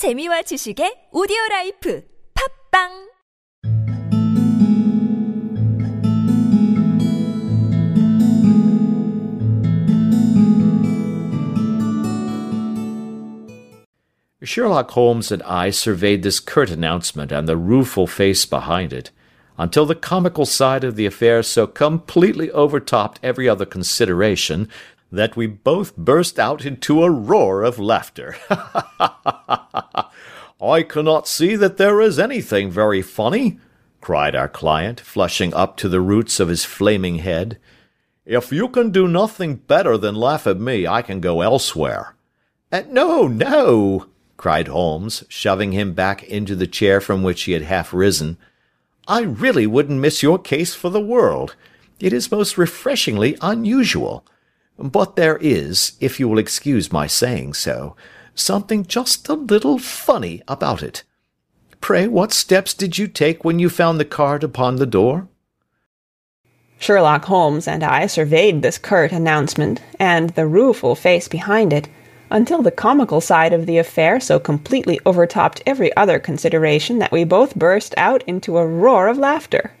재미와 0.00 0.40
지식의 0.48 1.10
오디오 1.12 1.36
라이프 1.50 2.02
팝빵 2.32 3.10
Sherlock 14.42 14.92
Holmes 14.92 15.30
and 15.30 15.42
I 15.42 15.68
surveyed 15.68 16.22
this 16.22 16.40
curt 16.40 16.70
announcement 16.70 17.30
and 17.30 17.46
the 17.46 17.58
rueful 17.58 18.06
face 18.06 18.46
behind 18.46 18.94
it, 18.94 19.10
until 19.58 19.84
the 19.84 19.94
comical 19.94 20.46
side 20.46 20.82
of 20.82 20.96
the 20.96 21.04
affair 21.04 21.42
so 21.42 21.66
completely 21.66 22.50
overtopped 22.52 23.20
every 23.22 23.50
other 23.50 23.66
consideration 23.66 24.66
that 25.12 25.36
we 25.36 25.46
both 25.46 25.96
burst 25.96 26.38
out 26.38 26.64
into 26.64 27.02
a 27.02 27.10
roar 27.10 27.62
of 27.62 27.78
laughter. 27.78 28.36
I 30.62 30.82
cannot 30.82 31.26
see 31.26 31.56
that 31.56 31.78
there 31.78 32.00
is 32.00 32.18
anything 32.18 32.70
very 32.70 33.00
funny, 33.00 33.58
cried 34.00 34.34
our 34.34 34.48
client, 34.48 35.00
flushing 35.00 35.54
up 35.54 35.76
to 35.78 35.88
the 35.88 36.00
roots 36.00 36.38
of 36.38 36.48
his 36.48 36.64
flaming 36.64 37.16
head. 37.16 37.58
If 38.26 38.52
you 38.52 38.68
can 38.68 38.90
do 38.90 39.08
nothing 39.08 39.56
better 39.56 39.96
than 39.96 40.14
laugh 40.14 40.46
at 40.46 40.60
me, 40.60 40.86
I 40.86 41.02
can 41.02 41.20
go 41.20 41.40
elsewhere. 41.40 42.14
Uh, 42.70 42.82
no, 42.88 43.26
no, 43.26 44.06
cried 44.36 44.68
Holmes, 44.68 45.24
shoving 45.28 45.72
him 45.72 45.94
back 45.94 46.22
into 46.24 46.54
the 46.54 46.66
chair 46.66 47.00
from 47.00 47.22
which 47.22 47.42
he 47.42 47.52
had 47.52 47.62
half 47.62 47.92
risen. 47.94 48.36
I 49.08 49.22
really 49.22 49.66
wouldn't 49.66 50.00
miss 50.00 50.22
your 50.22 50.38
case 50.38 50.74
for 50.74 50.90
the 50.90 51.00
world. 51.00 51.56
It 51.98 52.12
is 52.12 52.30
most 52.30 52.56
refreshingly 52.56 53.36
unusual. 53.40 54.24
But 54.78 55.16
there 55.16 55.36
is, 55.38 55.92
if 56.00 56.20
you 56.20 56.28
will 56.28 56.38
excuse 56.38 56.92
my 56.92 57.06
saying 57.06 57.54
so, 57.54 57.96
something 58.40 58.84
just 58.84 59.28
a 59.28 59.34
little 59.34 59.78
funny 59.78 60.42
about 60.48 60.82
it. 60.82 61.04
Pray, 61.80 62.06
what 62.06 62.32
steps 62.32 62.74
did 62.74 62.98
you 62.98 63.08
take 63.08 63.44
when 63.44 63.58
you 63.58 63.70
found 63.70 63.98
the 63.98 64.04
card 64.04 64.44
upon 64.44 64.76
the 64.76 64.86
door? 64.86 65.28
Sherlock 66.78 67.26
Holmes 67.26 67.68
and 67.68 67.84
I 67.84 68.06
surveyed 68.06 68.62
this 68.62 68.78
curt 68.78 69.12
announcement, 69.12 69.80
and 69.98 70.30
the 70.30 70.46
rueful 70.46 70.94
face 70.94 71.28
behind 71.28 71.72
it, 71.72 71.88
until 72.30 72.62
the 72.62 72.70
comical 72.70 73.20
side 73.20 73.52
of 73.52 73.66
the 73.66 73.76
affair 73.76 74.20
so 74.20 74.38
completely 74.38 74.98
overtopped 75.04 75.62
every 75.66 75.94
other 75.96 76.18
consideration 76.18 76.98
that 76.98 77.12
we 77.12 77.24
both 77.24 77.54
burst 77.54 77.92
out 77.96 78.22
into 78.22 78.56
a 78.56 78.66
roar 78.66 79.08
of 79.08 79.18
laughter. 79.18 79.72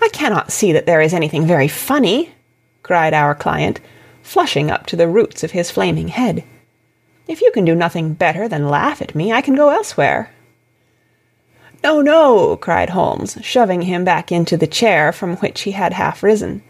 I 0.00 0.08
cannot 0.08 0.50
see 0.52 0.72
that 0.72 0.86
there 0.86 1.00
is 1.00 1.12
anything 1.12 1.46
very 1.46 1.68
funny, 1.68 2.32
cried 2.82 3.14
our 3.14 3.34
client, 3.34 3.80
flushing 4.22 4.70
up 4.70 4.86
to 4.86 4.96
the 4.96 5.08
roots 5.08 5.44
of 5.44 5.52
his 5.52 5.70
flaming 5.70 6.08
head. 6.08 6.44
If 7.28 7.42
you 7.42 7.50
can 7.52 7.66
do 7.66 7.74
nothing 7.74 8.14
better 8.14 8.48
than 8.48 8.70
laugh 8.70 9.02
at 9.02 9.14
me, 9.14 9.32
I 9.32 9.42
can 9.42 9.54
go 9.54 9.68
elsewhere. 9.68 10.30
No, 11.84 12.00
no, 12.00 12.56
cried 12.56 12.90
Holmes, 12.90 13.36
shoving 13.42 13.82
him 13.82 14.02
back 14.02 14.32
into 14.32 14.56
the 14.56 14.66
chair 14.66 15.12
from 15.12 15.36
which 15.36 15.60
he 15.60 15.72
had 15.72 15.92
half 15.92 16.22
risen. 16.22 16.62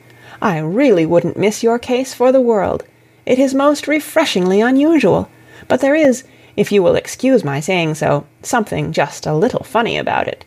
I 0.42 0.59
really 0.59 1.06
wouldn't 1.06 1.39
miss 1.39 1.62
your 1.62 1.79
case 1.79 2.12
for 2.12 2.33
the 2.33 2.41
world. 2.41 2.84
It 3.25 3.39
is 3.39 3.55
most 3.55 3.86
refreshingly 3.86 4.61
unusual, 4.61 5.31
but 5.69 5.81
there 5.81 5.95
is, 5.95 6.25
if 6.56 6.73
you 6.73 6.83
will 6.83 6.97
excuse 6.97 7.45
my 7.45 7.61
saying 7.61 7.95
so, 7.95 8.27
something 8.42 8.92
just 8.92 9.27
a 9.27 9.34
little 9.34 9.62
funny 9.62 9.97
about 9.97 10.27
it. 10.27 10.45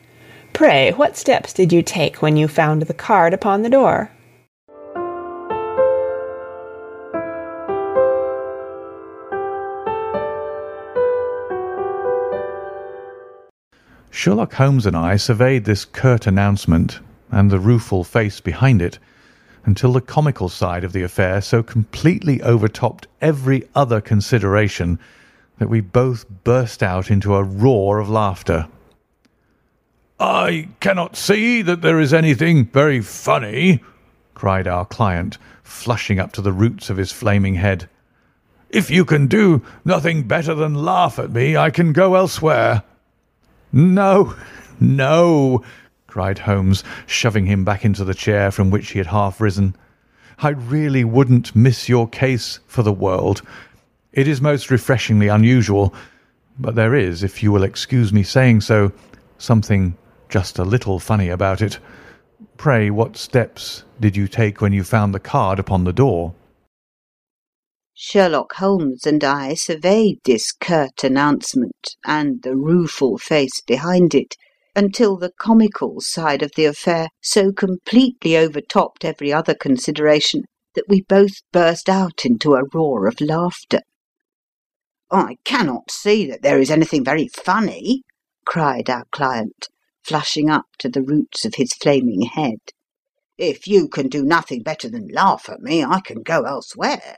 Pray, 0.51 0.91
what 0.91 1.15
steps 1.15 1.53
did 1.53 1.71
you 1.71 1.81
take 1.81 2.21
when 2.21 2.35
you 2.35 2.49
found 2.49 2.81
the 2.83 2.93
card 2.93 3.33
upon 3.33 3.61
the 3.61 3.69
door? 3.69 4.11
Sherlock 14.21 14.53
Holmes 14.53 14.85
and 14.85 14.95
I 14.95 15.15
surveyed 15.15 15.65
this 15.65 15.83
curt 15.83 16.27
announcement 16.27 16.99
and 17.31 17.49
the 17.49 17.57
rueful 17.57 18.03
face 18.03 18.39
behind 18.39 18.79
it 18.79 18.99
until 19.65 19.93
the 19.93 19.99
comical 19.99 20.47
side 20.47 20.83
of 20.83 20.93
the 20.93 21.01
affair 21.01 21.41
so 21.41 21.63
completely 21.63 22.39
overtopped 22.43 23.07
every 23.19 23.67
other 23.73 23.99
consideration 23.99 24.99
that 25.57 25.71
we 25.71 25.81
both 25.81 26.27
burst 26.43 26.83
out 26.83 27.09
into 27.09 27.33
a 27.33 27.41
roar 27.41 27.97
of 27.97 28.11
laughter. 28.11 28.67
I 30.19 30.69
cannot 30.81 31.15
see 31.15 31.63
that 31.63 31.81
there 31.81 31.99
is 31.99 32.13
anything 32.13 32.67
very 32.67 33.01
funny, 33.01 33.83
cried 34.35 34.67
our 34.67 34.85
client, 34.85 35.39
flushing 35.63 36.19
up 36.19 36.31
to 36.33 36.43
the 36.43 36.53
roots 36.53 36.91
of 36.91 36.97
his 36.97 37.11
flaming 37.11 37.55
head. 37.55 37.89
If 38.69 38.91
you 38.91 39.03
can 39.03 39.25
do 39.25 39.63
nothing 39.83 40.27
better 40.27 40.53
than 40.53 40.75
laugh 40.75 41.17
at 41.17 41.31
me, 41.31 41.57
I 41.57 41.71
can 41.71 41.91
go 41.91 42.13
elsewhere. 42.13 42.83
No, 43.73 44.35
no, 44.79 45.63
cried 46.07 46.39
Holmes, 46.39 46.83
shoving 47.05 47.45
him 47.45 47.63
back 47.63 47.85
into 47.85 48.03
the 48.03 48.13
chair 48.13 48.51
from 48.51 48.69
which 48.69 48.91
he 48.91 48.97
had 48.97 49.07
half 49.07 49.39
risen. 49.39 49.75
I 50.39 50.49
really 50.49 51.03
wouldn't 51.03 51.55
miss 51.55 51.87
your 51.87 52.07
case 52.07 52.59
for 52.67 52.83
the 52.83 52.91
world. 52.91 53.41
It 54.11 54.27
is 54.27 54.41
most 54.41 54.69
refreshingly 54.71 55.29
unusual, 55.29 55.93
but 56.59 56.75
there 56.75 56.95
is, 56.95 57.23
if 57.23 57.41
you 57.41 57.51
will 57.51 57.63
excuse 57.63 58.11
me 58.11 58.23
saying 58.23 58.61
so, 58.61 58.91
something 59.37 59.95
just 60.27 60.59
a 60.59 60.63
little 60.63 60.99
funny 60.99 61.29
about 61.29 61.61
it. 61.61 61.79
Pray, 62.57 62.89
what 62.89 63.15
steps 63.15 63.83
did 63.99 64.17
you 64.17 64.27
take 64.27 64.59
when 64.59 64.73
you 64.73 64.83
found 64.83 65.13
the 65.13 65.19
card 65.19 65.59
upon 65.59 65.83
the 65.83 65.93
door? 65.93 66.33
Sherlock 67.93 68.53
Holmes 68.53 69.05
and 69.05 69.23
I 69.23 69.53
surveyed 69.53 70.19
this 70.23 70.51
curt 70.51 71.03
announcement 71.03 71.95
and 72.05 72.41
the 72.41 72.55
rueful 72.55 73.17
face 73.17 73.61
behind 73.61 74.15
it 74.15 74.35
until 74.75 75.17
the 75.17 75.31
comical 75.37 75.99
side 75.99 76.41
of 76.41 76.51
the 76.55 76.65
affair 76.65 77.09
so 77.21 77.51
completely 77.51 78.37
overtopped 78.37 79.03
every 79.03 79.33
other 79.33 79.53
consideration 79.53 80.43
that 80.73 80.87
we 80.87 81.01
both 81.01 81.41
burst 81.51 81.89
out 81.89 82.25
into 82.25 82.55
a 82.55 82.63
roar 82.73 83.07
of 83.07 83.19
laughter. 83.19 83.81
I 85.11 85.37
cannot 85.43 85.91
see 85.91 86.25
that 86.27 86.41
there 86.41 86.59
is 86.59 86.71
anything 86.71 87.03
very 87.03 87.27
funny, 87.27 88.03
cried 88.45 88.89
our 88.89 89.05
client, 89.11 89.67
flushing 90.01 90.49
up 90.49 90.65
to 90.79 90.87
the 90.87 91.03
roots 91.03 91.43
of 91.43 91.55
his 91.55 91.73
flaming 91.73 92.21
head. 92.21 92.59
If 93.37 93.67
you 93.67 93.89
can 93.89 94.07
do 94.07 94.23
nothing 94.23 94.63
better 94.63 94.89
than 94.89 95.09
laugh 95.09 95.49
at 95.49 95.59
me, 95.59 95.83
I 95.83 95.99
can 95.99 96.21
go 96.21 96.43
elsewhere. 96.43 97.17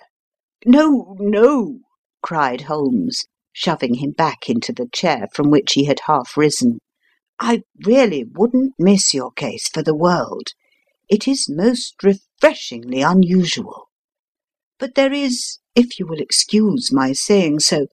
No, 0.65 1.15
no, 1.19 1.79
cried 2.21 2.61
Holmes, 2.61 3.25
shoving 3.51 3.95
him 3.95 4.11
back 4.11 4.49
into 4.49 4.71
the 4.71 4.87
chair 4.91 5.27
from 5.33 5.51
which 5.51 5.73
he 5.73 5.85
had 5.85 6.01
half 6.07 6.37
risen. 6.37 6.79
I 7.39 7.63
really 7.85 8.23
wouldn't 8.23 8.73
miss 8.79 9.13
your 9.13 9.31
case 9.31 9.67
for 9.67 9.83
the 9.83 9.95
world. 9.95 10.49
It 11.09 11.27
is 11.27 11.49
most 11.49 11.95
refreshingly 12.01 13.01
unusual. 13.01 13.89
But 14.79 14.95
there 14.95 15.13
is, 15.13 15.59
if 15.75 15.99
you 15.99 16.07
will 16.07 16.19
excuse 16.19 16.91
my 16.91 17.11
saying 17.11 17.59
so, 17.59 17.87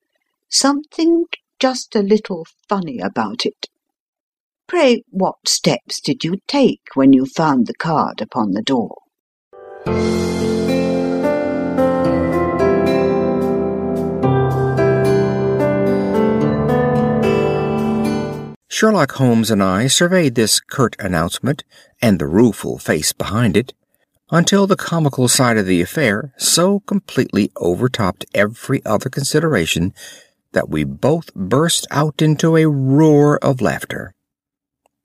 something 0.49 1.27
just 1.59 1.95
a 1.95 2.03
little 2.03 2.47
funny 2.69 2.99
about 3.01 3.45
it. 3.45 3.67
Pray, 4.67 5.03
what 5.11 5.37
steps 5.47 6.01
did 6.01 6.23
you 6.23 6.37
take 6.47 6.83
when 6.95 7.13
you 7.13 7.27
found 7.27 7.67
the 7.67 7.75
card 7.75 8.21
upon 8.21 8.53
the 8.53 8.63
door? 8.63 8.97
Sherlock 18.81 19.13
Holmes 19.13 19.51
and 19.51 19.63
I 19.63 19.89
surveyed 19.89 20.37
this 20.37 20.59
curt 20.59 20.97
announcement 20.99 21.65
and 22.01 22.19
the 22.19 22.27
rueful 22.27 22.79
face 22.79 23.13
behind 23.13 23.55
it 23.55 23.75
until 24.31 24.67
the 24.67 24.75
comical 24.75 25.29
side 25.29 25.59
of 25.59 25.67
the 25.67 25.83
affair 25.83 26.33
so 26.39 26.81
completely 26.81 27.53
overtopped 27.61 28.25
every 28.33 28.83
other 28.87 29.11
consideration 29.11 29.93
that 30.53 30.71
we 30.71 30.85
both 30.85 31.35
burst 31.35 31.87
out 31.91 32.23
into 32.23 32.57
a 32.57 32.71
roar 32.71 33.37
of 33.45 33.61
laughter. 33.61 34.15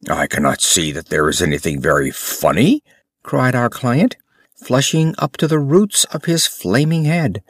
I 0.10 0.28
cannot 0.28 0.62
see 0.62 0.94
that 0.94 1.08
there 1.08 1.28
is 1.28 1.42
anything 1.42 1.82
very 1.82 2.12
funny, 2.12 2.82
cried 3.24 3.56
our 3.56 3.70
client, 3.70 4.16
flushing 4.56 5.16
up 5.18 5.36
to 5.36 5.50
the 5.50 5.60
roots 5.60 6.06
of 6.14 6.24
his 6.24 6.48
flaming 6.48 7.04
head. 7.04 7.44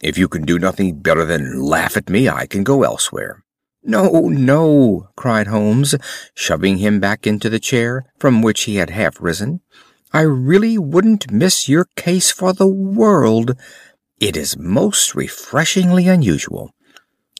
If 0.00 0.16
you 0.16 0.28
can 0.28 0.44
do 0.44 0.60
nothing 0.60 1.00
better 1.00 1.24
than 1.24 1.60
laugh 1.60 1.96
at 1.96 2.08
me, 2.08 2.28
I 2.28 2.46
can 2.46 2.62
go 2.62 2.84
elsewhere. 2.84 3.42
No, 3.88 4.28
no, 4.28 5.08
cried 5.14 5.46
Holmes, 5.46 5.94
shoving 6.34 6.78
him 6.78 6.98
back 6.98 7.24
into 7.24 7.48
the 7.48 7.60
chair 7.60 8.04
from 8.18 8.42
which 8.42 8.64
he 8.64 8.76
had 8.76 8.90
half 8.90 9.20
risen. 9.20 9.60
I 10.12 10.22
really 10.22 10.76
wouldn't 10.76 11.30
miss 11.30 11.68
your 11.68 11.86
case 11.94 12.32
for 12.32 12.52
the 12.52 12.66
world. 12.66 13.56
It 14.18 14.36
is 14.36 14.58
most 14.58 15.14
refreshingly 15.14 16.08
unusual. 16.08 16.72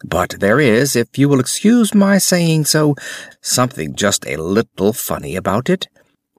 But 0.04 0.36
there 0.38 0.60
is, 0.60 0.94
if 0.94 1.18
you 1.18 1.28
will 1.28 1.40
excuse 1.40 1.92
my 1.94 2.18
saying 2.18 2.66
so, 2.66 2.94
something 3.40 3.96
just 3.96 4.24
a 4.24 4.36
little 4.36 4.92
funny 4.92 5.34
about 5.34 5.68
it. 5.68 5.88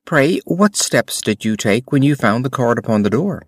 Pray, 0.05 0.39
what 0.45 0.77
steps 0.77 1.19
did 1.19 1.43
you 1.43 1.57
take 1.57 1.91
when 1.91 2.01
you 2.01 2.15
found 2.15 2.45
the 2.45 2.49
card 2.49 2.77
upon 2.77 3.03
the 3.03 3.09
door? 3.09 3.43